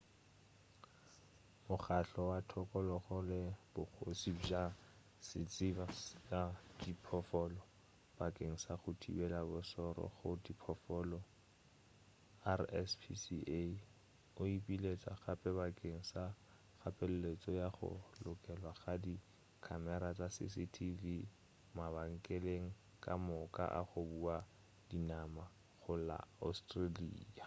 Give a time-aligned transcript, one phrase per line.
[1.67, 3.41] mokgahlo wa thokologo le
[3.73, 4.63] bogoši bja
[5.27, 5.85] setšaba
[6.25, 6.41] sa
[6.81, 7.61] diphoofolo
[8.17, 11.19] bakeng sa go thibela bošoro go diphoofolo
[12.61, 13.59] rspca
[14.41, 16.23] o ipiletša gape bakeng sa
[16.79, 17.89] kgapeletšo ya go
[18.23, 19.15] lokelwa ga di
[19.65, 21.03] khamera tša cctv
[21.77, 22.67] mabenkeleng
[23.03, 24.37] ka moka a go bua
[24.89, 25.43] dinama
[25.81, 27.25] go la australia